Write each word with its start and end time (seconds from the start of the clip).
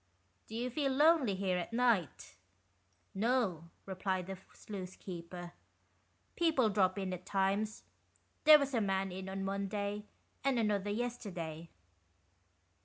"Do 0.47 0.55
you 0.55 0.71
feel 0.71 0.91
lonely 0.91 1.35
here 1.35 1.59
at 1.59 1.73
night?" 1.73 2.33
"No," 3.23 3.69
replied 3.85 4.25
the 4.25 4.37
sluice 4.51 4.95
keeper, 4.95 5.51
"people 6.35 6.69
drop 6.69 6.97
in 6.97 7.13
at 7.13 7.23
times. 7.23 7.83
There 8.45 8.57
was 8.57 8.73
a 8.73 8.81
man 8.81 9.11
in 9.11 9.29
on 9.29 9.45
Monday, 9.45 10.07
and 10.43 10.57
another 10.57 10.89
yesterday." 10.89 11.69